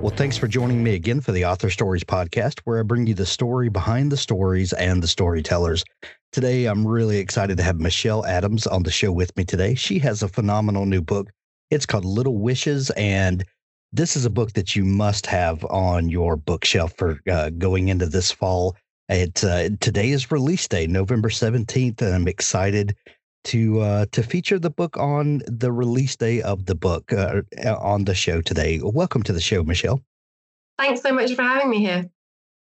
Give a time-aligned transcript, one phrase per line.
[0.00, 3.12] Well, thanks for joining me again for the Author Stories podcast, where I bring you
[3.12, 5.84] the story behind the stories and the storytellers.
[6.32, 9.74] Today, I'm really excited to have Michelle Adams on the show with me today.
[9.74, 11.28] She has a phenomenal new book.
[11.70, 13.44] It's called Little Wishes, and
[13.92, 18.06] this is a book that you must have on your bookshelf for uh, going into
[18.06, 18.76] this fall.
[19.10, 22.96] It uh, today is release day, November 17th, and I'm excited
[23.44, 27.42] to uh, to feature the book on the release day of the book uh,
[27.80, 28.80] on the show today.
[28.82, 30.00] Welcome to the show, Michelle.
[30.78, 32.10] Thanks so much for having me here.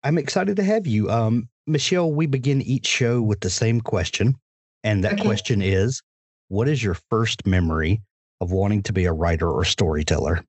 [0.04, 1.10] I'm excited to have you.
[1.10, 4.36] Um, Michelle, we begin each show with the same question.
[4.84, 5.24] And that Okay.
[5.24, 6.02] question is
[6.48, 8.02] What is your first memory
[8.42, 10.44] of wanting to be a writer or storyteller?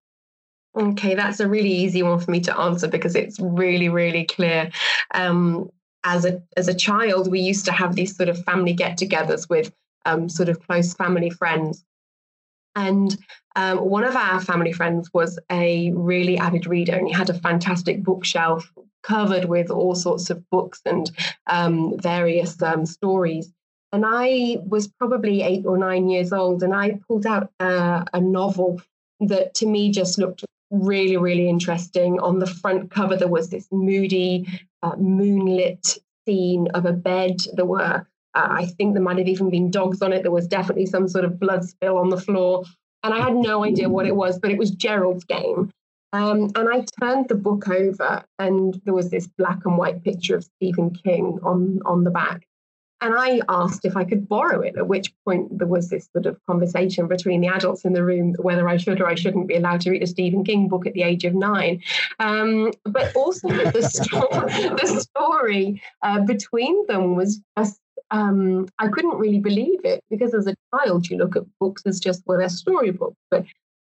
[0.75, 4.71] Okay, that's a really easy one for me to answer because it's really, really clear.
[5.13, 5.71] Um,
[6.03, 9.71] as a as a child, we used to have these sort of family get-togethers with
[10.05, 11.85] um, sort of close family friends,
[12.75, 13.17] and
[13.57, 17.35] um, one of our family friends was a really avid reader, and he had a
[17.35, 18.73] fantastic bookshelf
[19.03, 21.11] covered with all sorts of books and
[21.49, 23.53] um, various um, stories.
[23.93, 28.21] And I was probably eight or nine years old, and I pulled out uh, a
[28.21, 28.81] novel
[29.21, 32.19] that to me just looked really, really interesting.
[32.21, 34.49] On the front cover, there was this moody,
[34.83, 37.37] uh, moonlit scene of a bed.
[37.53, 40.23] There were, uh, I think, there might have even been dogs on it.
[40.23, 42.65] There was definitely some sort of blood spill on the floor.
[43.03, 45.71] And I had no idea what it was, but it was Gerald's game.
[46.13, 50.37] Um, and I turned the book over, and there was this black and white picture
[50.37, 52.47] of Stephen King on, on the back.
[53.03, 56.25] And I asked if I could borrow it, at which point there was this sort
[56.25, 59.57] of conversation between the adults in the room whether I should or I shouldn't be
[59.57, 61.83] allowed to read a Stephen King book at the age of nine.
[62.21, 64.29] Um, but also the, sto-
[64.81, 67.81] the story uh, between them was just,
[68.13, 71.99] um, I couldn't really believe it because as a child, you look at books as
[71.99, 73.17] just, well, they're storybooks.
[73.31, 73.45] But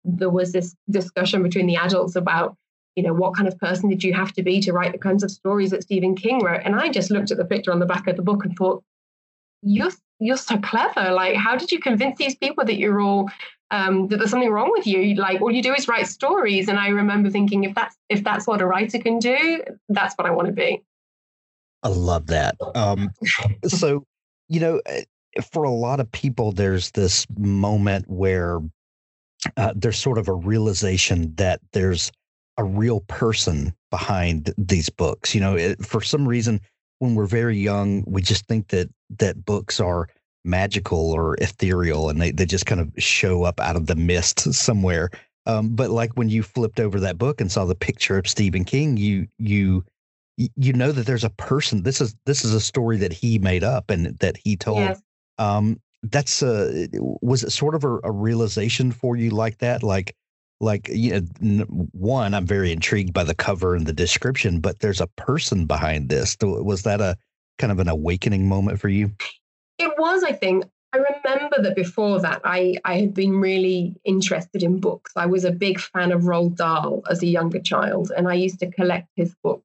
[0.04, 2.56] there was this discussion between the adults about
[2.96, 5.22] you know, what kind of person did you have to be to write the kinds
[5.22, 6.62] of stories that Stephen King wrote?
[6.64, 8.82] And I just looked at the picture on the back of the book and thought,
[9.62, 11.12] you're you're so clever.
[11.12, 13.30] Like, how did you convince these people that you're all
[13.70, 15.14] um, that there's something wrong with you?
[15.14, 16.68] Like, all you do is write stories.
[16.68, 20.26] And I remember thinking, if that's if that's what a writer can do, that's what
[20.26, 20.82] I want to be.
[21.82, 22.56] I love that.
[22.74, 23.10] Um,
[23.66, 24.04] so,
[24.50, 25.04] you know, eh,
[25.50, 28.58] for a lot of people, there's this moment where
[29.56, 32.12] uh, there's sort of a realization that there's
[32.58, 35.34] a real person behind these books.
[35.34, 36.60] You know, it, for some reason,
[36.98, 40.08] when we're very young, we just think that that books are
[40.44, 44.40] magical or ethereal and they, they just kind of show up out of the mist
[44.52, 45.10] somewhere.
[45.46, 48.64] Um, but like when you flipped over that book and saw the picture of Stephen
[48.64, 49.84] King, you you
[50.56, 51.82] you know that there's a person.
[51.82, 54.78] This is this is a story that he made up and that he told.
[54.78, 55.02] Yes.
[55.38, 59.82] Um, that's uh, was it sort of a, a realization for you like that?
[59.82, 60.14] Like
[60.60, 65.00] like you know, one, I'm very intrigued by the cover and the description, but there's
[65.00, 66.36] a person behind this.
[66.42, 67.16] Was that a
[67.58, 69.12] kind of an awakening moment for you?
[69.78, 70.64] It was, I think.
[70.92, 75.12] I remember that before that, I, I had been really interested in books.
[75.14, 78.58] I was a big fan of Roald Dahl as a younger child, and I used
[78.58, 79.62] to collect his books.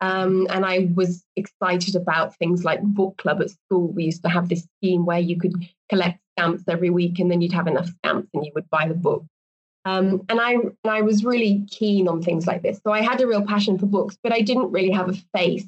[0.00, 3.88] Um, and I was excited about things like book club at school.
[3.88, 5.54] We used to have this scheme where you could
[5.88, 8.94] collect stamps every week, and then you'd have enough stamps, and you would buy the
[8.94, 9.24] book.
[9.84, 12.80] Um, and I and I was really keen on things like this.
[12.84, 15.66] So I had a real passion for books, but I didn't really have a face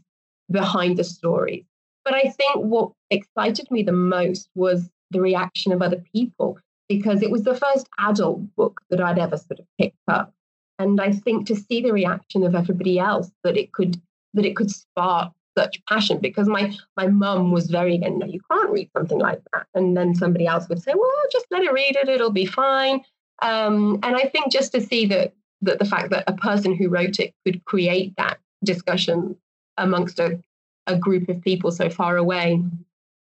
[0.50, 1.64] behind the stories.
[2.04, 6.58] But I think what excited me the most was the reaction of other people
[6.88, 10.32] because it was the first adult book that I'd ever sort of picked up.
[10.78, 14.00] And I think to see the reaction of everybody else that it could
[14.34, 18.40] that it could spark such passion because my my mum was very again, no, you
[18.50, 19.66] can't read something like that.
[19.74, 23.02] And then somebody else would say, well, just let her read it, it'll be fine.
[23.42, 26.88] Um, and I think just to see that that the fact that a person who
[26.88, 29.36] wrote it could create that discussion
[29.76, 30.40] amongst a,
[30.86, 32.62] a group of people so far away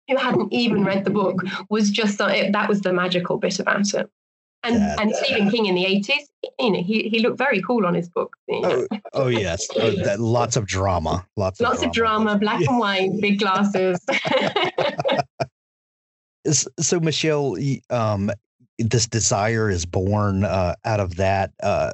[0.08, 3.92] who hadn't even read the book was just it, that was the magical bit about
[3.94, 4.10] it.
[4.66, 4.96] And Yeah.
[4.98, 6.28] and Stephen King in the eighties,
[6.58, 8.36] you know, he he looked very cool on his book.
[8.48, 8.86] you know.
[8.90, 13.10] Oh, oh yes, oh, that, lots of drama, lots, Lots of drama, black and white,
[13.20, 14.04] big glasses.
[16.78, 17.56] So Michelle,
[17.90, 18.30] um,
[18.78, 21.50] this desire is born uh, out of that.
[21.60, 21.90] Uh,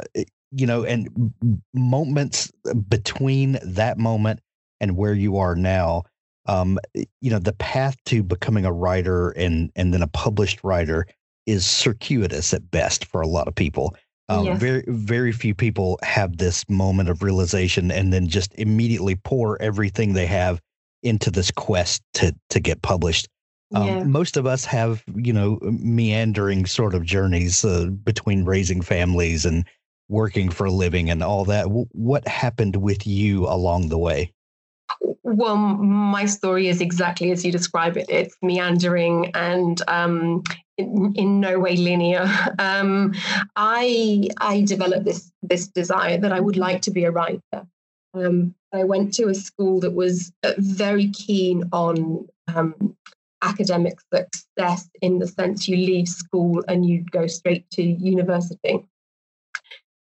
[0.50, 1.32] you know, and
[1.72, 2.52] moments
[2.86, 4.40] between that moment
[4.78, 6.02] and where you are now,
[6.44, 11.06] um, you know, the path to becoming a writer and and then a published writer
[11.46, 13.94] is circuitous at best for a lot of people.
[14.28, 14.60] Um, Yes.
[14.60, 20.12] Very very few people have this moment of realization and then just immediately pour everything
[20.12, 20.60] they have
[21.02, 23.28] into this quest to to get published.
[23.74, 24.04] Um, yeah.
[24.04, 29.64] Most of us have, you know, meandering sort of journeys uh, between raising families and
[30.08, 31.64] working for a living and all that.
[31.64, 34.32] W- what happened with you along the way?
[35.22, 38.06] Well, my story is exactly as you describe it.
[38.10, 40.42] It's meandering and um,
[40.78, 42.28] in, no way linear.
[42.58, 43.14] Um,
[43.56, 47.66] I I developed this this desire that I would like to be a writer.
[48.14, 52.96] Um, I went to a school that was uh, very keen on um,
[53.42, 58.86] academic success in the sense you leave school and you go straight to university.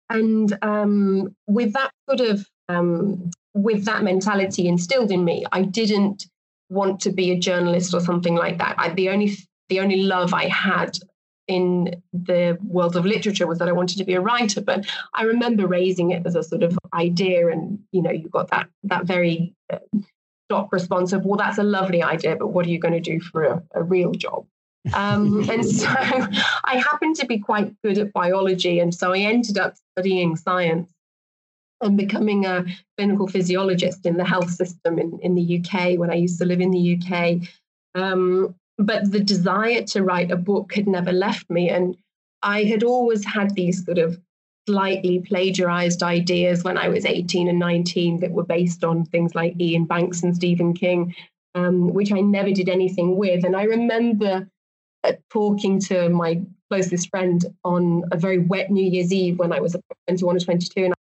[0.09, 6.27] And um, with that sort of um, with that mentality instilled in me, I didn't
[6.69, 8.75] want to be a journalist or something like that.
[8.79, 9.37] I, the only
[9.71, 10.99] the only love I had
[11.49, 14.61] in the world of literature was that I wanted to be a writer.
[14.61, 18.51] But I remember raising it as a sort of idea, and you know, you got
[18.51, 19.79] that that very uh,
[20.47, 23.21] stock response of, "Well, that's a lovely idea, but what are you going to do
[23.21, 24.47] for a, a real job?"
[24.95, 29.59] Um, and so I happened to be quite good at biology, and so I ended
[29.59, 30.91] up studying science
[31.83, 32.65] and becoming a
[32.99, 36.61] clinical physiologist in the health system in, in the UK when I used to live
[36.61, 37.49] in the UK.
[37.95, 41.69] Um, but the desire to write a book had never left me.
[41.69, 41.97] And
[42.43, 44.19] I had always had these sort of
[44.67, 49.55] slightly plagiarized ideas when I was 18 and 19 that were based on things like
[49.61, 51.15] Iain Banks and Stephen King,
[51.55, 53.44] um, which I never did anything with.
[53.44, 54.49] And I remember
[55.05, 56.41] uh, talking to my
[56.71, 59.76] closest friend on a very wet New Year's Eve when I was
[60.06, 60.85] 21 or 22.
[60.85, 60.94] And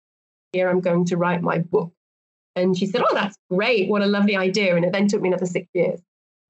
[0.53, 1.93] here I'm going to write my book.
[2.55, 3.91] And she said, Oh, that's great.
[3.91, 4.77] What a lovely idea.
[4.77, 6.01] And it then took me another six years.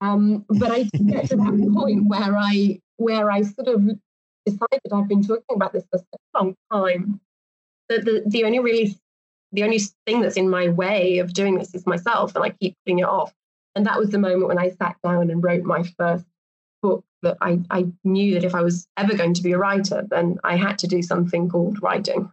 [0.00, 3.82] Um, but I did get to that point where I where I sort of
[4.44, 7.20] decided I've been talking about this for such a long time
[7.88, 8.96] that the, the only really
[9.52, 12.74] the only thing that's in my way of doing this is myself and I keep
[12.84, 13.32] putting it off.
[13.74, 16.24] And that was the moment when I sat down and wrote my first
[16.82, 20.06] book that I, I knew that if I was ever going to be a writer,
[20.08, 22.30] then I had to do something called writing.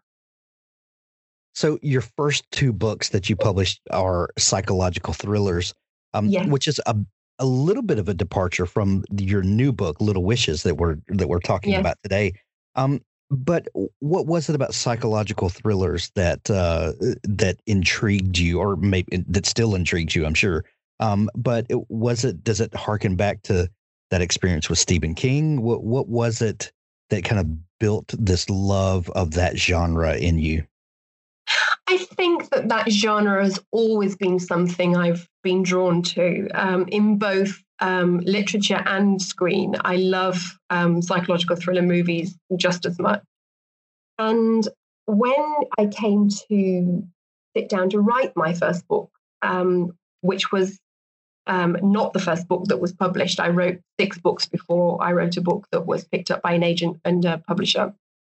[1.56, 5.74] So your first two books that you published are psychological thrillers,
[6.14, 6.48] um, Yes.
[6.48, 6.96] which is a
[7.44, 11.28] a little bit of a departure from your new book, Little Wishes, that we're that
[11.28, 11.82] we're talking Yes.
[11.82, 12.34] about today.
[12.76, 13.68] Um, but
[14.00, 16.94] what was it about psychological thrillers that uh,
[17.24, 20.26] that intrigued you, or maybe that still intrigues you?
[20.26, 20.64] I'm sure.
[21.02, 22.44] Um, but it, was it?
[22.46, 23.70] Does it harken back to
[24.10, 25.62] that experience with Stephen King?
[25.62, 26.72] What what was it
[27.10, 30.64] that kind of built this love of that genre in you?
[31.90, 37.18] I think that that genre has always been something I've been drawn to um, in
[37.18, 39.76] both um, literature and screen.
[39.82, 43.22] I love um, psychological thriller movies just as much.
[44.18, 44.68] And
[45.06, 47.04] when I came to
[47.56, 49.12] sit down to write my first book,
[49.42, 50.80] um, which was
[51.46, 55.38] um, not the first book that was published, I wrote six books before I wrote
[55.38, 57.94] a book that was picked up by an agent and a publisher.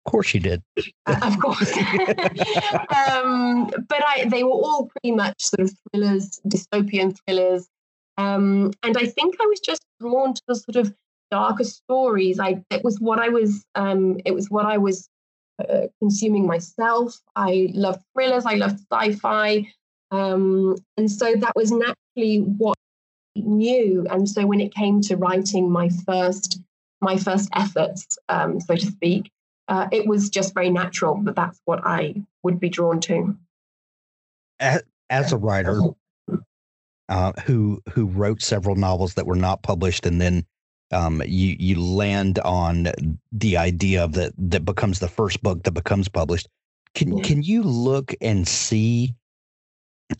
[0.09, 0.63] Of course, you did.
[1.05, 1.77] Uh, of course.
[1.77, 7.69] um, but I, they were all pretty much sort of thrillers, dystopian thrillers.
[8.17, 10.95] Um, and I think I was just drawn to the sort of
[11.31, 12.41] darker stories.
[12.41, 15.11] I it was what I was um, it was what I was
[15.59, 17.21] uh, consuming myself.
[17.37, 18.47] I loved thrillers.
[18.47, 19.71] I loved sci-fi,
[20.11, 22.79] um, and so that was naturally what
[23.37, 24.07] I knew.
[24.11, 26.63] And so when it came to writing my first
[27.03, 29.31] my first efforts, um, so to speak,
[29.69, 33.37] uh, it was just very natural that that's what I would be drawn to.
[34.61, 35.81] As, as a writer
[37.09, 40.45] uh, who who wrote several novels that were not published, and then
[40.91, 42.89] um, you you land on
[43.33, 46.49] the idea of that that becomes the first book that becomes published.
[46.95, 49.15] Can can you look and see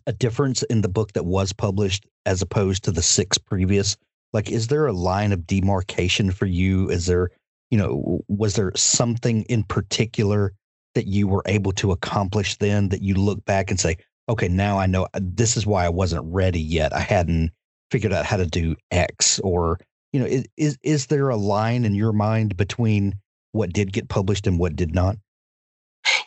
[0.07, 3.97] a difference in the book that was published as opposed to the six previous?
[4.33, 6.91] Like, is there a line of demarcation for you?
[6.91, 7.31] Is there,
[7.71, 10.53] you know, was there something in particular
[10.95, 13.97] that you were able to accomplish then that you look back and say,
[14.29, 16.93] okay, now I know uh, this is why I wasn't ready yet.
[16.93, 17.51] I hadn't
[17.91, 19.79] figured out how to do X, or
[20.13, 23.15] you know, is is, is there a line in your mind between
[23.53, 25.17] what did get published and what did not?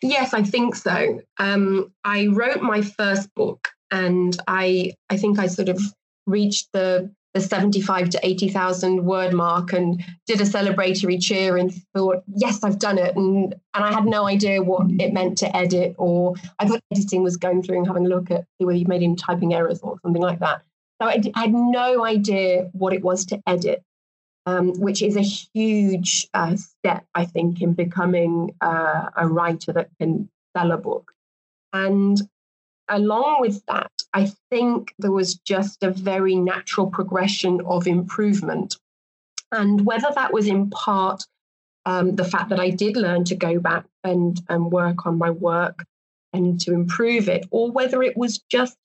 [0.02, 1.22] Yes, I think so.
[1.38, 5.82] Um, I wrote my first book, and I I think I sort of
[6.26, 12.24] reached the the 75 to 80,000 word mark and did a celebratory cheer and thought,
[12.36, 13.16] yes, I've done it.
[13.16, 17.24] And, and I had no idea what it meant to edit, or I thought editing
[17.24, 19.98] was going through and having a look at whether you made any typing errors or
[20.04, 20.62] something like that.
[21.02, 23.82] So I, had no idea what it was to edit,
[24.46, 29.90] um, which is a huge uh, step, I think, in becoming uh, a writer that
[30.00, 31.12] can sell a book.
[31.74, 32.22] And
[32.92, 38.76] along with that, I think there was just a very natural progression of improvement.
[39.52, 41.24] And whether that was in part
[41.86, 45.32] um, the fact that I did learn to go back and, and work on my
[45.32, 45.84] work
[46.34, 48.78] and to improve it, or whether it was just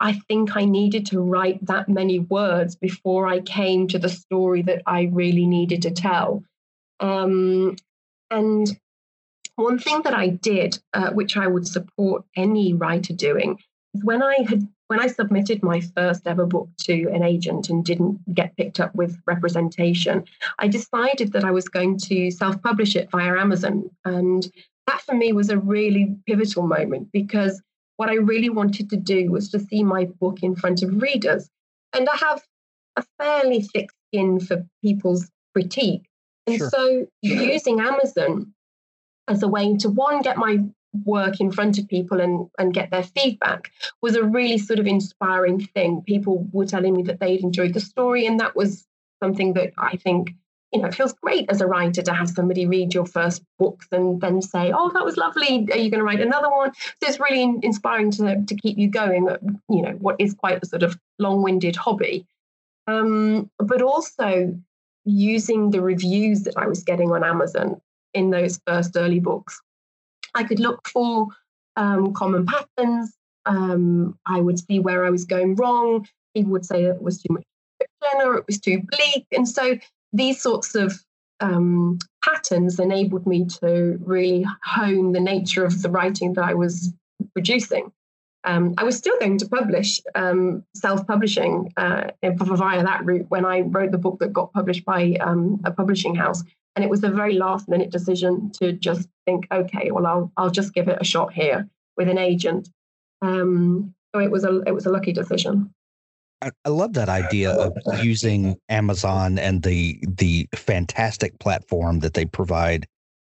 [0.00, 4.60] I think I needed to write that many words before I came to the story
[4.62, 6.42] that I really needed to tell.
[7.00, 7.76] Um,
[8.30, 8.78] and
[9.56, 13.58] one thing that I did, uh, which I would support any writer doing,
[13.94, 17.84] is when I had when I submitted my first ever book to an agent and
[17.84, 20.24] didn't get picked up with representation,
[20.58, 23.90] I decided that I was going to self-publish it via Amazon.
[24.04, 24.46] And
[24.86, 27.62] that for me was a really pivotal moment because
[27.96, 31.48] what I really wanted to do was to see my book in front of readers.
[31.94, 32.42] And I have
[32.96, 36.06] a fairly thick skin for people's critique.
[36.46, 36.68] And sure.
[36.68, 38.53] so using Amazon
[39.28, 40.58] as a way to one get my
[41.04, 44.86] work in front of people and and get their feedback was a really sort of
[44.86, 46.02] inspiring thing.
[46.06, 48.86] People were telling me that they'd enjoyed the story and that was
[49.22, 50.32] something that i think
[50.72, 53.86] you know it feels great as a writer to have somebody read your first books
[53.92, 55.66] and then say oh that was lovely.
[55.72, 56.72] Are you going to write another one?
[56.74, 59.28] So it's really inspiring to to keep you going
[59.70, 62.26] you know what is quite a sort of long-winded hobby.
[62.86, 64.58] Um, but also
[65.06, 67.80] using the reviews that i was getting on amazon
[68.14, 69.60] in those first early books.
[70.34, 71.28] I could look for
[71.76, 73.14] um, common patterns.
[73.46, 76.06] Um, I would see where I was going wrong.
[76.34, 77.44] People would say it was too much
[77.78, 79.26] fiction or it was too bleak.
[79.32, 79.78] And so
[80.12, 80.94] these sorts of
[81.40, 86.92] um, patterns enabled me to really hone the nature of the writing that I was
[87.32, 87.92] producing.
[88.44, 93.62] Um, I was still going to publish um, self-publishing uh, via that route when I
[93.62, 96.42] wrote the book that got published by um, a publishing house.
[96.76, 100.50] And it was a very last minute decision to just think, okay, well, I'll I'll
[100.50, 102.68] just give it a shot here with an agent.
[103.22, 105.72] Um, so it was a it was a lucky decision.
[106.42, 112.86] I love that idea of using Amazon and the the fantastic platform that they provide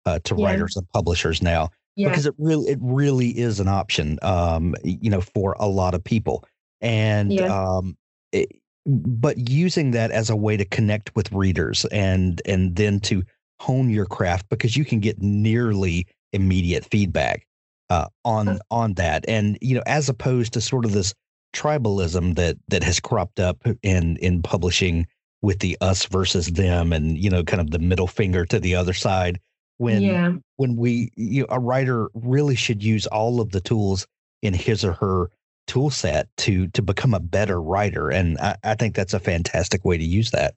[0.06, 0.46] uh, to yeah.
[0.46, 2.08] writers and publishers now, yeah.
[2.08, 6.02] because it really it really is an option, um, you know, for a lot of
[6.02, 6.44] people.
[6.80, 7.46] And yeah.
[7.46, 7.96] um,
[8.32, 8.48] it,
[8.86, 13.22] but using that as a way to connect with readers and and then to
[13.60, 17.46] hone your craft because you can get nearly immediate feedback
[17.90, 21.14] uh, on on that and you know as opposed to sort of this
[21.54, 25.06] tribalism that that has cropped up in in publishing
[25.42, 28.74] with the us versus them and you know kind of the middle finger to the
[28.74, 29.38] other side
[29.78, 30.32] when yeah.
[30.56, 34.06] when we you know, a writer really should use all of the tools
[34.40, 35.30] in his or her
[35.66, 39.84] tool set to to become a better writer and I, I think that's a fantastic
[39.84, 40.54] way to use that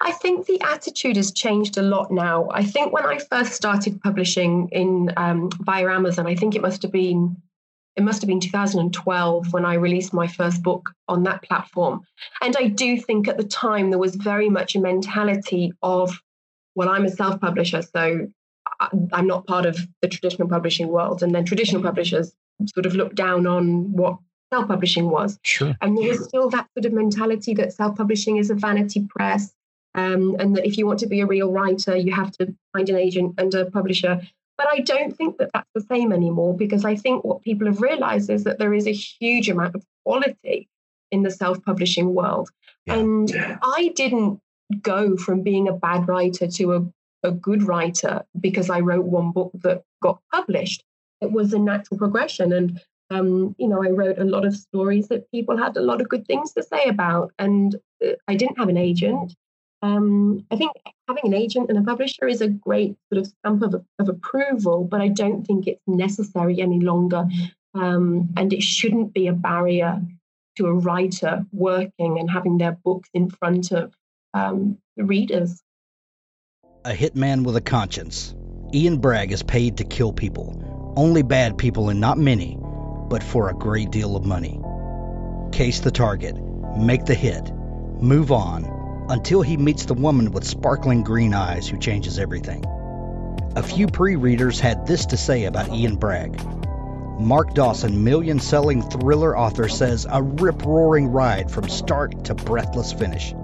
[0.00, 2.48] I think the attitude has changed a lot now.
[2.50, 6.82] I think when I first started publishing in um, via Amazon, I think it must
[6.82, 7.36] have been
[7.96, 12.02] it must have been 2012 when I released my first book on that platform.
[12.40, 16.22] And I do think at the time there was very much a mentality of,
[16.74, 18.28] well, I'm a self-publisher, so
[19.12, 21.22] I'm not part of the traditional publishing world.
[21.22, 22.32] And then traditional publishers
[22.66, 24.18] sort of looked down on what
[24.52, 25.38] self-publishing was.
[25.42, 25.76] Sure.
[25.80, 29.54] And there was still that sort of mentality that self-publishing is a vanity press.
[29.94, 32.88] Um, and that if you want to be a real writer, you have to find
[32.88, 34.20] an agent and a publisher.
[34.56, 37.80] But I don't think that that's the same anymore because I think what people have
[37.80, 40.68] realized is that there is a huge amount of quality
[41.10, 42.50] in the self publishing world.
[42.86, 42.96] Yeah.
[42.96, 44.40] And I didn't
[44.82, 49.32] go from being a bad writer to a, a good writer because I wrote one
[49.32, 50.84] book that got published.
[51.20, 52.52] It was a natural progression.
[52.52, 56.00] And um, you know, I wrote a lot of stories that people had a lot
[56.00, 57.32] of good things to say about.
[57.38, 59.34] And uh, I didn't have an agent.
[59.82, 60.72] Um, I think
[61.08, 64.84] having an agent and a publisher is a great sort of stamp of, of approval,
[64.84, 67.26] but I don't think it's necessary any longer.
[67.74, 70.02] Um, and it shouldn't be a barrier
[70.56, 73.94] to a writer working and having their books in front of
[74.34, 75.62] um, the readers.
[76.84, 78.34] A hitman with a conscience.
[78.72, 80.62] Ian Bragg is paid to kill people,
[80.96, 84.60] only bad people and not many, but for a great deal of money.
[85.52, 86.36] Case the target,
[86.76, 91.78] make the hit, move on until he meets the woman with sparkling green eyes who
[91.78, 92.64] changes everything.
[93.56, 96.40] A few pre readers had this to say about Ian Bragg
[97.20, 102.94] Mark Dawson, million selling thriller author, says a rip roaring ride from start to breathless
[102.94, 103.34] finish.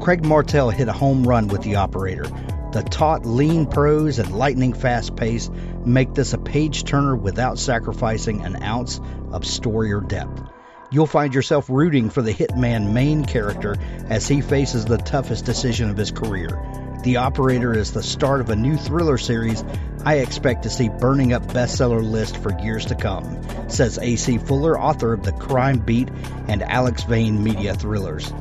[0.00, 2.26] Craig Martelle hit a home run with The Operator.
[2.72, 5.48] The taut, lean prose and lightning fast pace
[5.84, 10.42] make this a page turner without sacrificing an ounce of story or depth.
[10.90, 13.76] You'll find yourself rooting for the hitman main character
[14.08, 16.60] as he faces the toughest decision of his career.
[17.02, 19.64] The Operator is the start of a new thriller series
[20.04, 24.78] I expect to see burning up bestseller list for years to come, says AC Fuller,
[24.78, 26.08] author of The Crime Beat
[26.48, 28.32] and Alex Vane Media Thrillers.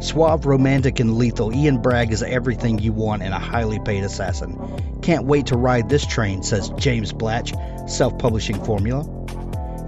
[0.00, 4.98] Suave, romantic, and lethal, Ian Bragg is everything you want in a highly paid assassin.
[5.02, 7.52] Can't wait to ride this train, says James Blatch,
[7.86, 9.04] self publishing formula.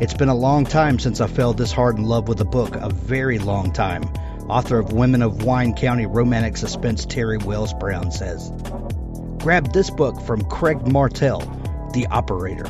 [0.00, 2.76] It's been a long time since I fell this hard in love with a book,
[2.76, 4.02] a very long time.
[4.48, 8.52] Author of Women of Wine County romantic suspense Terry Wells Brown says.
[9.38, 11.40] Grab this book from Craig Martelle,
[11.94, 12.66] The Operator.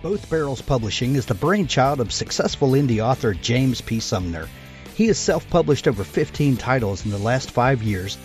[0.00, 3.98] Both Barrels Publishing is the brainchild of successful indie author James P.
[3.98, 4.48] Sumner.
[4.94, 8.16] He has self published over 15 titles in the last five years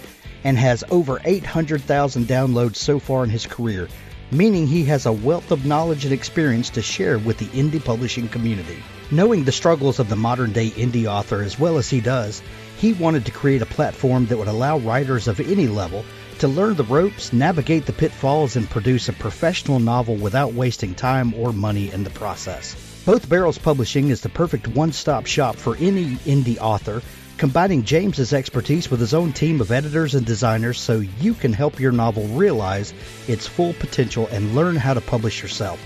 [0.43, 3.87] and has over 800,000 downloads so far in his career,
[4.29, 8.29] meaning he has a wealth of knowledge and experience to share with the indie publishing
[8.29, 8.77] community.
[9.09, 12.43] Knowing the struggles of the modern day indie author as well as he does,
[12.77, 16.05] he wanted to create a platform that would allow writers of any level
[16.43, 21.33] to learn the ropes, navigate the pitfalls, and produce a professional novel without wasting time
[21.35, 22.75] or money in the process.
[23.05, 27.01] Both Barrels Publishing is the perfect one stop shop for any indie author
[27.37, 31.79] combining James's expertise with his own team of editors and designers so you can help
[31.79, 32.93] your novel realize
[33.29, 35.79] its full potential and learn how to publish yourself.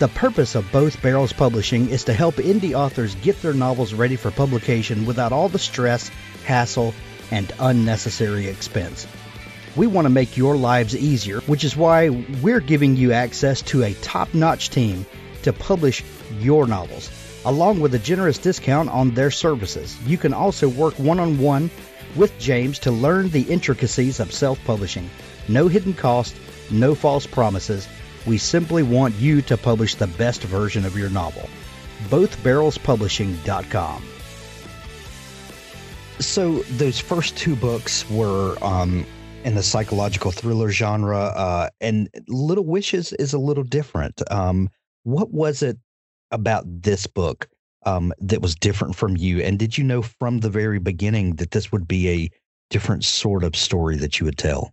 [0.00, 4.16] The purpose of both Barrels Publishing is to help indie authors get their novels ready
[4.16, 6.10] for publication without all the stress,
[6.44, 6.92] hassle,
[7.30, 9.06] and unnecessary expense.
[9.76, 12.08] We want to make your lives easier, which is why
[12.42, 15.06] we're giving you access to a top notch team
[15.42, 16.04] to publish
[16.40, 17.10] your novels
[17.44, 19.96] along with a generous discount on their services.
[20.06, 21.70] You can also work one on one
[22.16, 25.08] with James to learn the intricacies of self publishing.
[25.48, 26.36] No hidden cost,
[26.70, 27.88] no false promises.
[28.26, 31.48] We simply want you to publish the best version of your novel.
[32.08, 34.02] BothBarrelsPublishing.com.
[36.20, 39.06] So those first two books were um,
[39.44, 44.20] in the psychological thriller genre, uh, and Little Wishes is a little different.
[44.30, 44.68] Um,
[45.04, 45.78] what was it
[46.30, 47.48] about this book
[47.86, 49.40] um, that was different from you?
[49.40, 52.30] And did you know from the very beginning that this would be a
[52.70, 54.72] different sort of story that you would tell?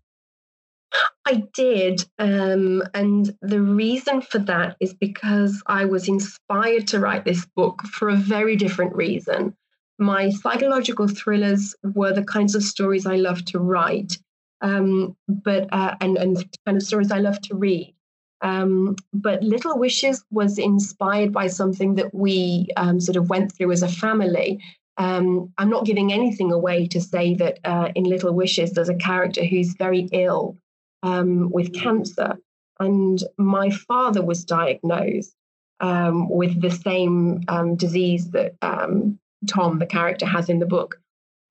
[1.25, 2.05] I did.
[2.19, 7.81] Um, and the reason for that is because I was inspired to write this book
[7.83, 9.55] for a very different reason.
[9.97, 14.17] My psychological thrillers were the kinds of stories I love to write,
[14.65, 17.93] um, but uh, and and kind of stories I love to read.
[18.41, 23.71] Um, but Little Wishes was inspired by something that we um, sort of went through
[23.71, 24.59] as a family.
[24.97, 28.95] Um, I'm not giving anything away to say that uh, in Little Wishes, there's a
[28.95, 30.57] character who's very ill
[31.03, 32.37] um, with cancer.
[32.79, 35.35] And my father was diagnosed
[35.79, 37.41] um, with the same
[37.77, 40.99] disease that Tom, the character, has in the book.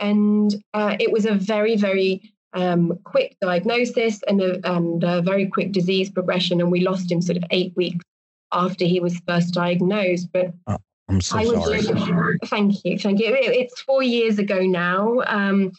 [0.01, 5.47] And uh, it was a very, very um, quick diagnosis and a, and a very
[5.47, 6.61] quick disease progression.
[6.61, 8.05] And we lost him sort of eight weeks
[8.53, 10.29] after he was first diagnosed.
[10.33, 11.83] But oh, I'm so I sorry.
[11.83, 13.27] Living, thank you, thank you.
[13.27, 15.73] It, it's four years ago now, um,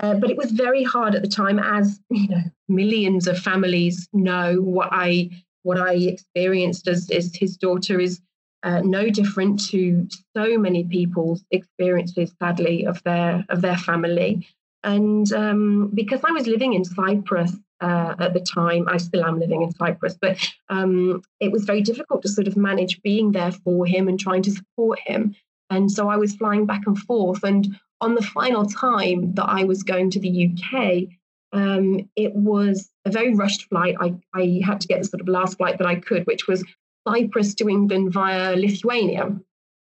[0.00, 4.08] uh, but it was very hard at the time, as you know, millions of families
[4.12, 5.30] know what I
[5.62, 8.20] what I experienced as, as his daughter is
[8.62, 14.46] uh, no different to so many people's experiences, sadly, of their of their family.
[14.82, 19.38] And um, because I was living in Cyprus uh, at the time, I still am
[19.38, 20.38] living in Cyprus, but
[20.68, 24.42] um, it was very difficult to sort of manage being there for him and trying
[24.42, 25.34] to support him.
[25.68, 27.44] And so I was flying back and forth.
[27.44, 31.08] And on the final time that I was going to the UK,
[31.52, 33.96] um, it was a very rushed flight.
[34.00, 36.64] I, I had to get the sort of last flight that I could, which was
[37.06, 39.36] Cyprus to England via Lithuania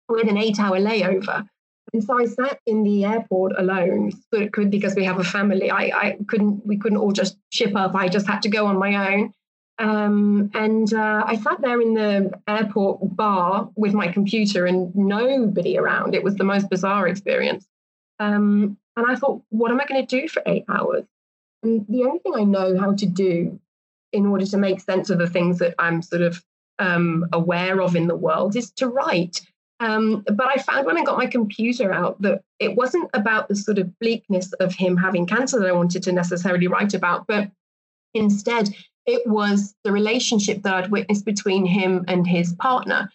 [0.09, 1.47] with an eight hour layover.
[1.93, 5.25] And so I sat in the airport alone So it could because we have a
[5.25, 5.71] family.
[5.71, 7.95] I, I couldn't, we couldn't all just ship up.
[7.95, 9.33] I just had to go on my own.
[9.79, 15.79] Um, and uh, I sat there in the airport bar with my computer and nobody
[15.79, 16.15] around.
[16.15, 17.67] It was the most bizarre experience.
[18.19, 21.05] Um, and I thought, what am I going to do for eight hours?
[21.63, 23.61] And the only thing I know how to do
[24.13, 26.43] in order to make sense of the things that I'm sort of
[26.79, 29.43] um, aware of in the world is to write.
[29.79, 33.57] Um, but I found when I got my computer out that it wasn't about the
[33.57, 37.51] sort of bleakness of him having cancer that I wanted to necessarily write about, but
[38.15, 38.75] instead
[39.07, 43.11] it was the relationship that I'd witnessed between him and his partner.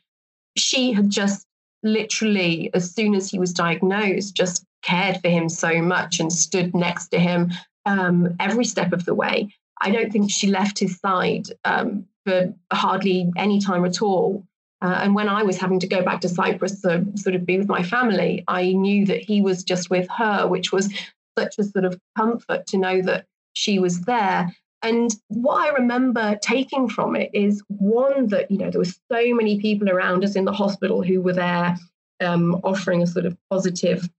[0.55, 1.47] She had just
[1.83, 6.75] literally, as soon as he was diagnosed, just cared for him so much and stood
[6.75, 7.51] next to him
[7.85, 9.53] um, every step of the way.
[9.81, 14.45] I don't think she left his side um, for hardly any time at all.
[14.81, 17.57] Uh, and when I was having to go back to Cyprus to sort of be
[17.57, 20.91] with my family, I knew that he was just with her, which was
[21.37, 24.51] such a sort of comfort to know that she was there.
[24.81, 29.35] And what I remember taking from it is one that, you know, there were so
[29.35, 31.77] many people around us in the hospital who were there
[32.19, 34.09] um, offering a sort of positive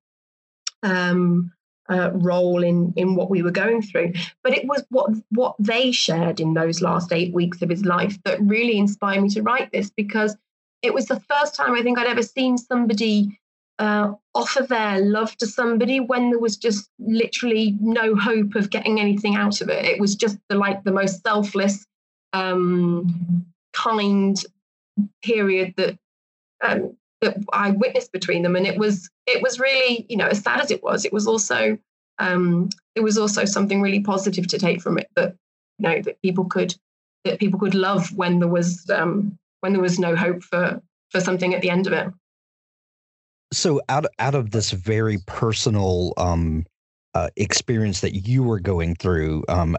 [0.85, 1.53] um,
[1.91, 4.13] uh, role in in what we were going through.
[4.45, 8.17] But it was what what they shared in those last eight weeks of his life
[8.25, 10.37] that really inspired me to write this because
[10.83, 13.39] it was the first time I think I'd ever seen somebody
[13.79, 19.01] uh, offer their love to somebody when there was just literally no hope of getting
[19.01, 19.85] anything out of it.
[19.85, 21.87] It was just the like the most selfless,
[22.33, 24.43] um, kind
[25.23, 25.99] period that
[26.63, 30.41] um, that I witnessed between them, and it was it was really you know as
[30.41, 31.79] sad as it was, it was also
[32.19, 35.35] um, it was also something really positive to take from it that
[35.79, 36.75] you know that people could
[37.25, 41.21] that people could love when there was um, when there was no hope for for
[41.21, 42.09] something at the end of it.
[43.53, 46.65] So out out of this very personal um,
[47.15, 49.77] uh, experience that you were going through, um,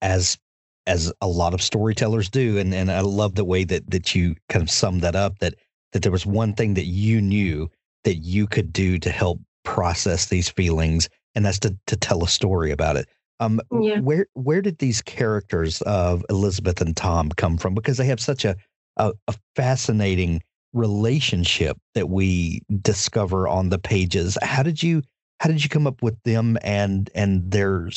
[0.00, 0.38] as
[0.86, 4.36] as a lot of storytellers do, and and I love the way that that you
[4.48, 5.38] kind of summed that up.
[5.38, 5.54] That
[5.92, 7.70] that there was one thing that you knew
[8.04, 12.28] that you could do to help process these feelings, and that's to to tell a
[12.28, 13.08] story about it.
[13.40, 13.98] Um, yeah.
[13.98, 17.74] where where did these characters of Elizabeth and Tom come from?
[17.74, 18.56] Because they have such a
[18.96, 24.38] a, a fascinating relationship that we discover on the pages.
[24.42, 25.02] How did you
[25.40, 27.90] how did you come up with them and and their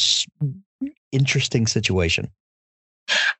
[1.11, 2.29] interesting situation?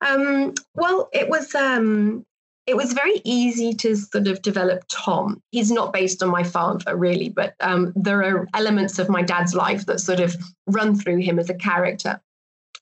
[0.02, 2.26] Um, well, it was um,
[2.68, 5.41] it was very easy to sort of develop Tom.
[5.52, 9.54] He's not based on my father, really, but um, there are elements of my dad's
[9.54, 10.36] life that sort of
[10.68, 12.20] run through him as a character,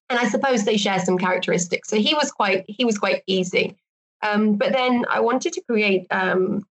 [0.09, 1.89] and I suppose they share some characteristics.
[1.89, 3.75] So he was quite he was quite easy.
[4.23, 6.65] Um, but then I wanted to create um,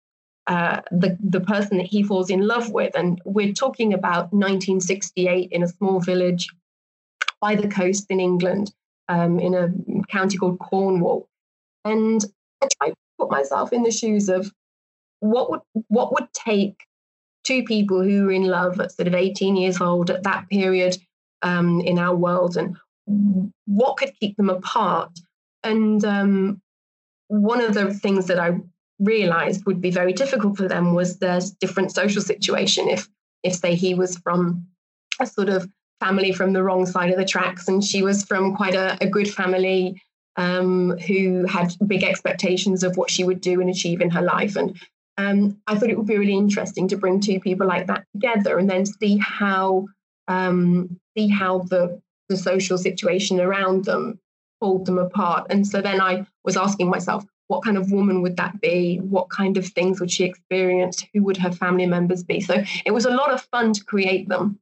[0.48, 5.52] uh, the the person that he falls in love with, and we're talking about 1968
[5.52, 6.48] in a small village
[7.42, 8.72] by the coast in England,
[9.10, 9.70] um, in a
[10.12, 11.28] county called Cornwall,
[11.84, 12.24] and
[12.62, 14.52] I tried to put myself in the shoes of
[15.22, 16.86] what would what would take
[17.44, 20.98] two people who were in love at sort of 18 years old at that period
[21.42, 22.78] um, in our world, and
[23.66, 25.12] what could keep them apart,
[25.64, 26.62] and um,
[27.30, 28.60] one of the things that I
[29.00, 32.90] realized would be very difficult for them was their different social situation.
[32.90, 33.08] If,
[33.44, 34.68] if say, he was from
[35.22, 38.56] a sort of family from the wrong side of the tracks and she was from
[38.56, 40.02] quite a, a good family
[40.38, 44.56] um, who had big expectations of what she would do and achieve in her life.
[44.56, 44.80] And
[45.18, 48.58] um, I thought it would be really interesting to bring two people like that together
[48.58, 49.88] and then see how
[50.28, 54.20] um, see how the the social situation around them
[54.60, 55.48] pulled them apart.
[55.50, 58.98] And so then I was asking myself, what kind of woman would that be?
[58.98, 61.04] What kind of things would she experience?
[61.14, 62.42] Who would her family members be?
[62.42, 64.60] So it was a lot of fun to create them.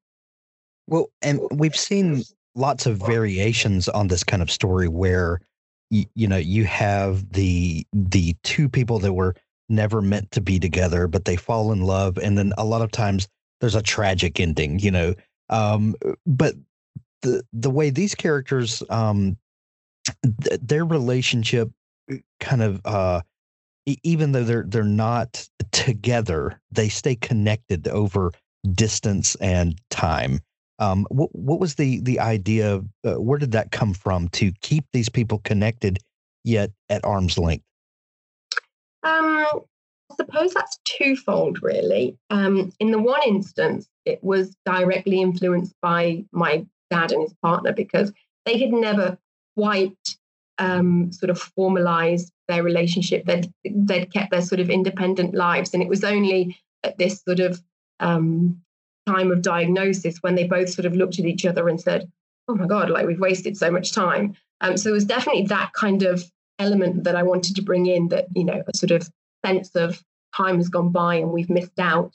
[0.88, 2.24] Well, and we've seen
[2.56, 5.42] lots of variations on this kind of story where
[5.90, 9.36] you, you know you have the the two people that were
[9.70, 12.92] never meant to be together but they fall in love and then a lot of
[12.92, 13.28] times
[13.62, 15.14] there's a tragic ending you know
[15.50, 16.56] um but
[17.22, 19.38] the the way these characters um
[20.44, 21.70] th- their relationship
[22.12, 23.22] uh, kind of uh
[24.04, 28.32] even though they're they're not together they stay connected over
[28.74, 30.40] distance and time
[30.80, 34.86] um what what was the the idea uh, where did that come from to keep
[34.92, 36.00] these people connected
[36.44, 37.66] yet at arm's length
[39.04, 39.46] um
[40.10, 42.18] I suppose that's twofold, really.
[42.30, 47.74] Um, in the one instance, it was directly influenced by my dad and his partner
[47.74, 48.14] because
[48.46, 49.18] they had never
[49.58, 49.98] quite
[50.60, 53.26] um, sort of formalized their relationship.
[53.26, 55.74] They'd, they'd kept their sort of independent lives.
[55.74, 57.62] And it was only at this sort of
[58.00, 58.62] um,
[59.08, 62.12] time of diagnosis when they both sort of looked at each other and said,
[62.48, 64.36] oh my God, like we've wasted so much time.
[64.62, 66.24] Um, so it was definitely that kind of
[66.60, 69.10] element that I wanted to bring in that, you know, a sort of
[69.46, 70.02] sense of
[70.36, 72.14] time has gone by and we've missed out.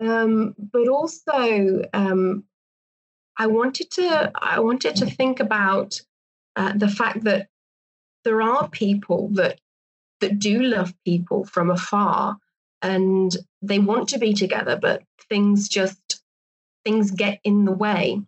[0.00, 2.44] Um, but also, um,
[3.38, 6.00] I wanted to I wanted to think about
[6.56, 7.48] uh, the fact that
[8.24, 9.60] there are people that
[10.20, 12.38] that do love people from afar,
[12.82, 16.22] and they want to be together, but things just
[16.84, 18.20] things get in the way.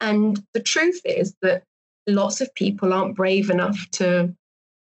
[0.00, 1.64] And the truth is that
[2.06, 4.34] lots of people aren't brave enough to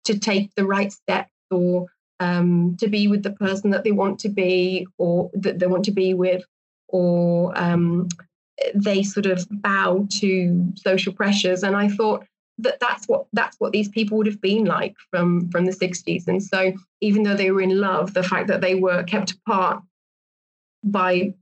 [0.05, 1.87] to take the right steps or
[2.19, 5.85] um, to be with the person that they want to be or that they want
[5.85, 6.43] to be with,
[6.89, 8.07] or um,
[8.73, 11.63] they sort of bow to social pressures.
[11.63, 12.25] And I thought
[12.57, 16.27] that that's what that's what these people would have been like from from the 60s.
[16.27, 19.83] And so even though they were in love, the fact that they were kept apart
[20.83, 21.33] by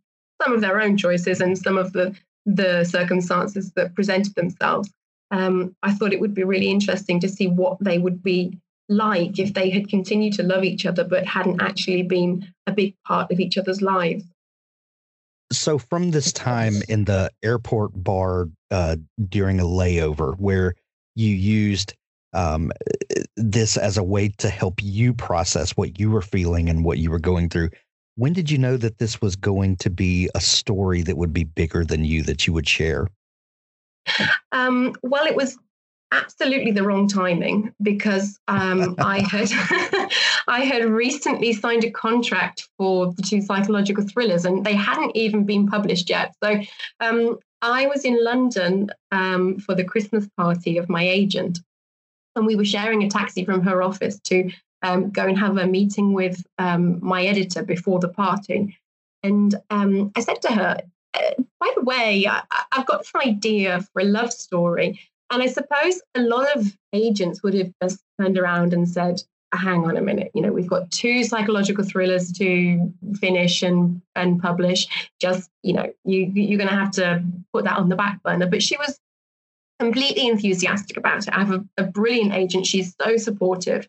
[0.42, 4.92] some of their own choices and some of the the circumstances that presented themselves.
[5.32, 9.40] Um, I thought it would be really interesting to see what they would be like
[9.40, 13.32] if they had continued to love each other but hadn't actually been a big part
[13.32, 14.26] of each other's lives.
[15.54, 18.98] So, from this time in the airport bar uh,
[19.30, 20.74] during a layover, where
[21.16, 21.94] you used
[22.34, 22.72] um,
[23.38, 27.12] this as a way to help you process what you were feeling and what you
[27.12, 27.70] were going through,
[28.16, 31.44] when did you know that this was going to be a story that would be
[31.44, 33.08] bigger than you that you would share?
[34.52, 35.58] Um, well, it was
[36.14, 39.50] absolutely the wrong timing because um, I had
[40.48, 45.46] I had recently signed a contract for the two psychological thrillers, and they hadn't even
[45.46, 46.36] been published yet.
[46.44, 46.62] So
[47.00, 51.60] um, I was in London um, for the Christmas party of my agent,
[52.36, 54.52] and we were sharing a taxi from her office to
[54.84, 58.78] um, go and have a meeting with um, my editor before the party.
[59.24, 60.78] And um, I said to her,
[61.14, 65.00] uh, by the way, I, have got an idea for a love story.
[65.34, 69.20] And I suppose a lot of agents would have just turned around and said,
[69.52, 74.40] hang on a minute, you know, we've got two psychological thrillers to finish and, and
[74.40, 74.88] publish.
[75.20, 78.48] Just, you know, you, you're going to have to put that on the back burner.
[78.48, 79.00] But she was
[79.80, 81.34] completely enthusiastic about it.
[81.34, 82.68] I have a, a brilliant agent.
[82.68, 83.88] She's so supportive.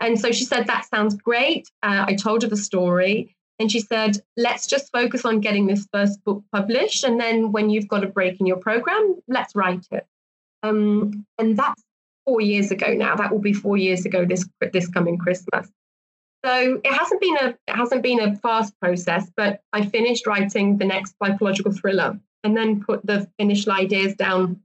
[0.00, 1.68] And so she said, That sounds great.
[1.82, 3.36] Uh, I told her the story.
[3.58, 7.04] And she said, Let's just focus on getting this first book published.
[7.04, 10.06] And then when you've got a break in your program, let's write it.
[10.68, 11.82] Um, and that's
[12.24, 13.16] four years ago now.
[13.16, 15.68] That will be four years ago this this coming Christmas.
[16.44, 20.78] So it hasn't been a it hasn't been a fast process, but I finished writing
[20.78, 24.60] the next psychological thriller and then put the initial ideas down.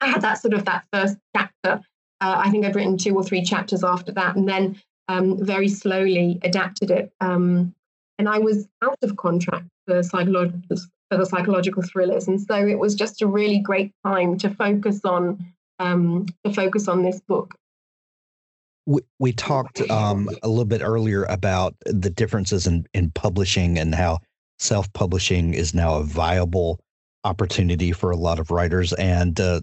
[0.00, 1.82] I had that sort of that first chapter
[2.20, 5.68] uh, I think I've written two or three chapters after that, and then um, very
[5.68, 7.12] slowly adapted it.
[7.20, 7.74] Um,
[8.18, 10.62] and I was out of contract for, psycholo-
[11.10, 15.00] for the psychological thrillers, and so it was just a really great time to focus
[15.04, 15.44] on
[15.78, 17.54] um, to focus on this book.
[18.86, 23.94] We, we talked um, a little bit earlier about the differences in, in publishing and
[23.94, 24.18] how
[24.58, 26.80] self publishing is now a viable
[27.24, 28.92] opportunity for a lot of writers.
[28.94, 29.60] And uh,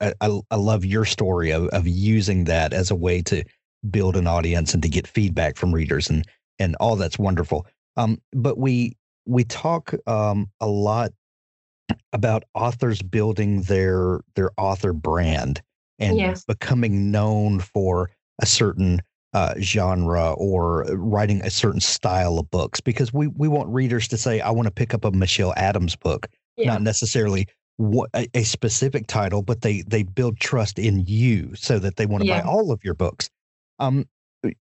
[0.00, 3.44] I, I love your story of, of using that as a way to
[3.90, 6.26] build an audience and to get feedback from readers and
[6.58, 7.66] and all that's wonderful.
[7.96, 11.12] Um, but we we talk um, a lot
[12.12, 15.62] about authors building their their author brand
[15.98, 16.44] and yes.
[16.44, 19.00] becoming known for a certain
[19.34, 24.16] uh, genre or writing a certain style of books because we we want readers to
[24.16, 26.72] say I want to pick up a Michelle Adams book yeah.
[26.72, 31.78] not necessarily what a, a, specific title, but they they build trust in you so
[31.78, 32.42] that they want to yeah.
[32.42, 33.30] buy all of your books.
[33.78, 34.06] Um,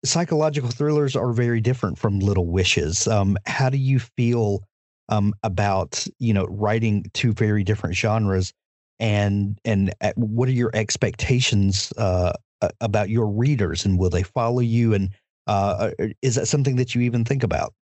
[0.04, 3.08] psychological thrillers are very different from Little Wishes.
[3.08, 4.62] Um, how do you feel
[5.08, 8.52] um, about you know writing two very different genres,
[8.98, 12.32] and and uh, what are your expectations uh,
[12.80, 14.94] about your readers, and will they follow you?
[14.94, 15.10] And
[15.46, 17.74] uh, uh, is that something that you even think about?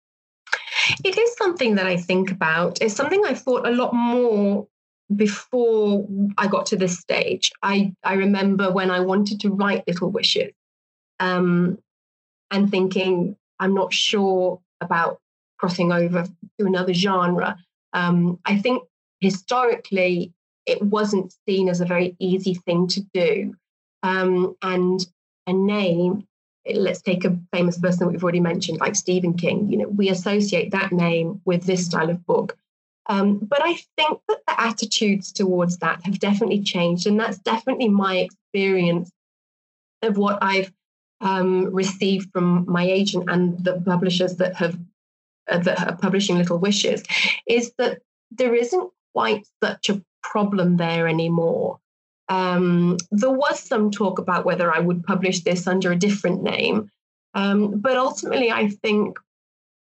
[1.04, 2.80] It is something that I think about.
[2.80, 4.66] It's something I thought a lot more
[5.14, 6.06] before
[6.38, 7.52] I got to this stage.
[7.62, 10.52] I, I remember when I wanted to write Little Wishes
[11.20, 11.78] um,
[12.52, 15.18] and thinking, I'm not sure about
[15.58, 17.56] crossing over to another genre.
[17.92, 18.84] Um, I think
[19.20, 20.32] historically,
[20.66, 23.54] it wasn't seen as a very easy thing to do.
[24.04, 25.04] Um, and
[25.46, 26.26] a name
[26.74, 29.70] let's take a famous person that we've already mentioned, like Stephen King.
[29.70, 32.56] You know, we associate that name with this style of book.
[33.06, 37.88] Um, but I think that the attitudes towards that have definitely changed, and that's definitely
[37.88, 39.10] my experience
[40.02, 40.72] of what I've
[41.22, 44.78] um, received from my agent and the publishers that have
[45.48, 47.02] uh, that are publishing Little Wishes,
[47.46, 51.78] is that there isn't quite such a problem there anymore.
[52.28, 56.90] Um, there was some talk about whether I would publish this under a different name.
[57.34, 59.18] Um, but ultimately, I think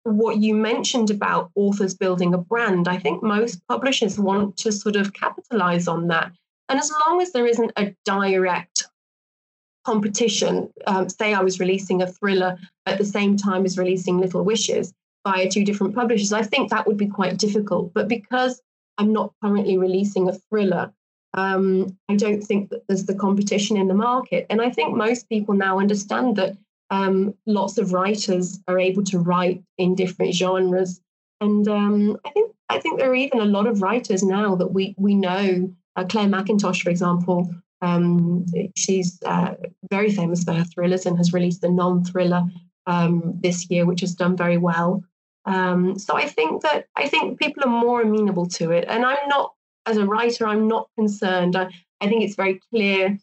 [0.03, 4.95] what you mentioned about authors building a brand, I think most publishers want to sort
[4.95, 6.31] of capitalize on that.
[6.69, 8.74] And as long as there isn't a direct
[9.85, 14.43] competition, um, say I was releasing a thriller at the same time as releasing Little
[14.43, 14.93] Wishes,
[15.25, 17.93] via two different publishers, I think that would be quite difficult.
[17.93, 18.61] But because
[18.97, 20.93] I'm not currently releasing a thriller,
[21.33, 24.45] um, I don't think that there's the competition in the market.
[24.49, 26.55] And I think most people now understand that
[26.91, 31.01] um, lots of writers are able to write in different genres.
[31.41, 34.71] And um, I think I think there are even a lot of writers now that
[34.71, 35.73] we we know.
[35.97, 37.49] Uh, Clare Mackintosh, for example,
[37.85, 38.45] um,
[38.75, 39.53] she's uh,
[39.89, 42.43] very famous for her thrillers and has released a non-thriller
[42.87, 45.03] um, this year, which has done very well.
[45.45, 49.27] Um, so I think that I think people are more amenable to it, and I'm
[49.27, 49.53] not
[49.85, 51.55] as a writer, I'm not concerned.
[51.55, 51.69] I,
[52.01, 53.17] I think it's very clear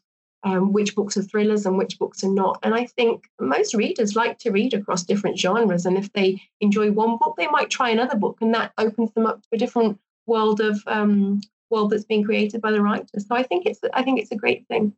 [0.44, 2.58] um, which books are thrillers and which books are not.
[2.62, 6.90] And I think most readers like to read across different genres, and if they enjoy
[6.92, 9.98] one book, they might try another book, and that opens them up to a different
[10.26, 11.40] world of um,
[11.72, 13.06] world that's being created by the writer.
[13.18, 14.92] So I think it's I think it's a great thing.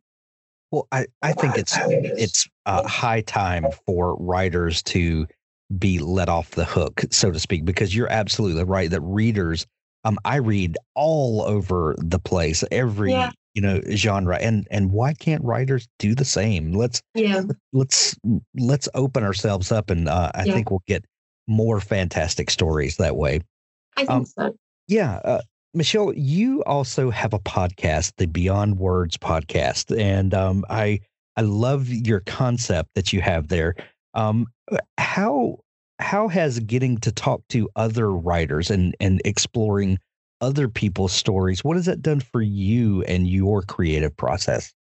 [0.71, 5.25] Well, I, I think it's it's uh, high time for writers to
[5.77, 9.65] be let off the hook, so to speak, because you're absolutely right that readers.
[10.03, 13.31] Um, I read all over the place, every yeah.
[13.53, 16.73] you know genre, and and why can't writers do the same?
[16.73, 18.15] Let's yeah, let's
[18.55, 20.53] let's open ourselves up, and uh, I yeah.
[20.53, 21.05] think we'll get
[21.47, 23.39] more fantastic stories that way.
[23.97, 24.55] I think um, so.
[24.87, 25.41] Yeah, uh,
[25.75, 31.01] Michelle, you also have a podcast, the Beyond Words podcast, and um, I
[31.35, 33.75] I love your concept that you have there.
[34.13, 34.47] Um,
[34.97, 35.59] how
[35.99, 39.99] how has getting to talk to other writers and and exploring
[40.41, 44.73] other people's stories what has that done for you and your creative process?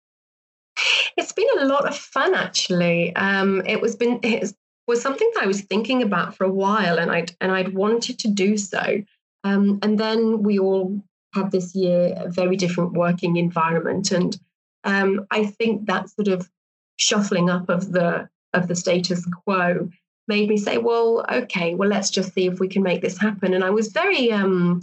[1.16, 3.14] It's been a lot of fun, actually.
[3.16, 4.52] Um, it was been it
[4.86, 8.18] was something that I was thinking about for a while, and I'd and I'd wanted
[8.20, 9.02] to do so.
[9.44, 11.00] Um, and then we all
[11.34, 14.10] had this year a very different working environment.
[14.10, 14.36] And
[14.84, 16.48] um, I think that sort of
[16.96, 19.90] shuffling up of the of the status quo
[20.28, 23.52] made me say, well, okay, well, let's just see if we can make this happen.
[23.52, 24.80] And I was very, um,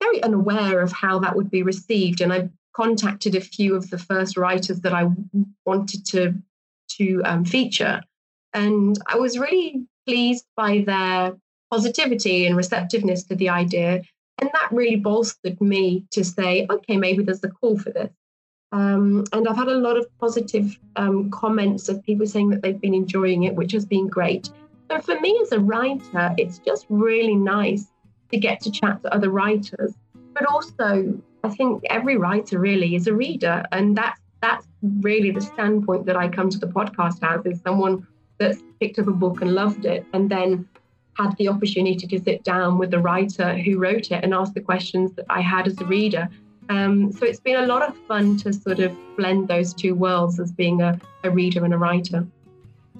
[0.00, 2.20] very unaware of how that would be received.
[2.20, 5.08] And I contacted a few of the first writers that I
[5.66, 6.34] wanted to
[6.98, 8.02] to um, feature,
[8.52, 11.34] and I was really pleased by their
[11.72, 14.02] positivity and receptiveness to the idea.
[14.38, 18.12] And that really bolstered me to say, okay, maybe there's a call for this.
[18.72, 22.80] Um, and I've had a lot of positive um, comments of people saying that they've
[22.80, 24.50] been enjoying it, which has been great.
[24.90, 27.86] So for me as a writer, it's just really nice
[28.30, 29.94] to get to chat to other writers.
[30.34, 35.40] But also, I think every writer really is a reader, and that's that's really the
[35.40, 38.06] standpoint that I come to the podcast as is someone
[38.38, 40.66] that's picked up a book and loved it, and then
[41.14, 44.60] had the opportunity to sit down with the writer who wrote it and ask the
[44.60, 46.28] questions that I had as a reader.
[46.68, 50.40] Um, so it's been a lot of fun to sort of blend those two worlds
[50.40, 52.26] as being a, a reader and a writer.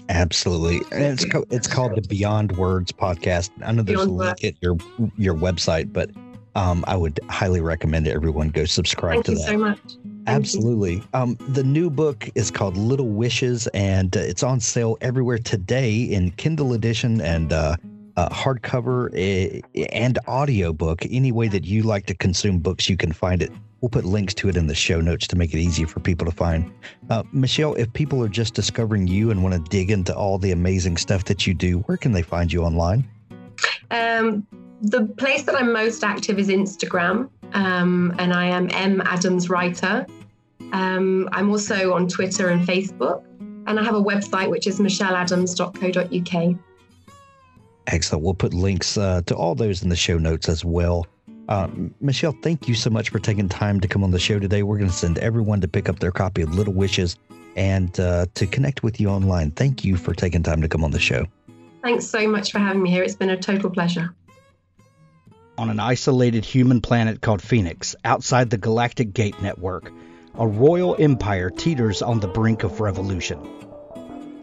[0.08, 3.50] Absolutely, and it's co- it's called the Beyond Words podcast.
[3.64, 4.76] I know there's Beyond a link at your
[5.16, 6.10] your website, but
[6.54, 9.46] um, I would highly recommend everyone go subscribe Thank to you that.
[9.46, 9.78] so much.
[10.24, 11.02] Thank Absolutely.
[11.14, 16.02] Um, the new book is called Little Wishes, and uh, it's on sale everywhere today
[16.02, 17.76] in Kindle edition and uh,
[18.16, 21.04] uh, hardcover uh, and audiobook.
[21.10, 23.50] Any way that you like to consume books, you can find it.
[23.80, 26.24] We'll put links to it in the show notes to make it easy for people
[26.26, 26.72] to find.
[27.10, 30.52] Uh, Michelle, if people are just discovering you and want to dig into all the
[30.52, 33.08] amazing stuff that you do, where can they find you online?
[33.90, 34.46] Um,
[34.82, 40.06] the place that I'm most active is Instagram, um, and I am M Adams Writer.
[40.72, 43.24] Um, I'm also on Twitter and Facebook,
[43.66, 46.58] and I have a website which is michelleadams.co.uk.
[47.86, 48.24] Excellent.
[48.24, 51.06] We'll put links uh, to all those in the show notes as well.
[51.48, 51.68] Uh,
[52.00, 54.62] Michelle, thank you so much for taking time to come on the show today.
[54.62, 57.16] We're going to send everyone to pick up their copy of Little Wishes
[57.56, 59.50] and uh, to connect with you online.
[59.50, 61.26] Thank you for taking time to come on the show.
[61.82, 63.02] Thanks so much for having me here.
[63.02, 64.14] It's been a total pleasure.
[65.58, 69.92] On an isolated human planet called Phoenix, outside the Galactic Gate Network,
[70.38, 73.38] a royal empire teeters on the brink of revolution.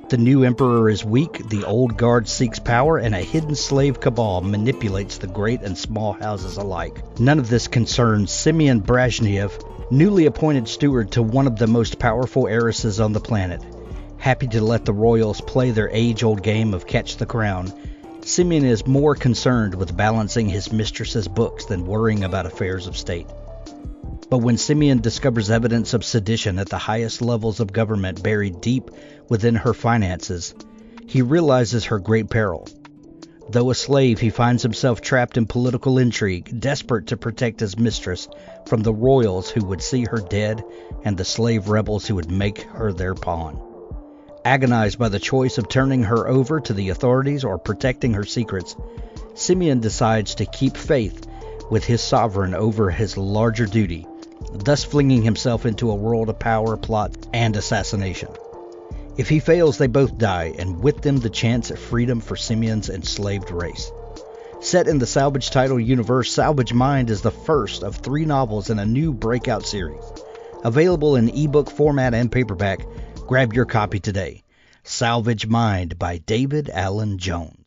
[0.09, 4.41] The new emperor is weak, the old guard seeks power, and a hidden slave cabal
[4.41, 7.03] manipulates the great and small houses alike.
[7.19, 12.47] None of this concerns Simeon Brezhnev, newly appointed steward to one of the most powerful
[12.47, 13.61] heiresses on the planet.
[14.17, 17.71] Happy to let the royals play their age old game of catch the crown,
[18.21, 23.25] Simeon is more concerned with balancing his mistress's books than worrying about affairs of state.
[24.29, 28.91] But when Simeon discovers evidence of sedition at the highest levels of government buried deep
[29.27, 30.53] within her finances,
[31.07, 32.67] he realizes her great peril.
[33.49, 38.29] Though a slave, he finds himself trapped in political intrigue, desperate to protect his mistress
[38.67, 40.63] from the royals who would see her dead
[41.03, 43.59] and the slave rebels who would make her their pawn.
[44.45, 48.75] Agonized by the choice of turning her over to the authorities or protecting her secrets,
[49.33, 51.25] Simeon decides to keep faith
[51.71, 54.05] with his sovereign over his larger duty,
[54.51, 58.29] thus flinging himself into a world of power, plot, and assassination.
[59.17, 62.89] If he fails, they both die, and with them the chance at freedom for Simeon's
[62.89, 63.91] enslaved race.
[64.61, 68.79] Set in the Salvage title universe, Salvage Mind is the first of three novels in
[68.79, 70.03] a new breakout series.
[70.63, 72.85] Available in ebook format and paperback,
[73.27, 74.43] grab your copy today.
[74.83, 77.58] Salvage Mind by David Allen Jones.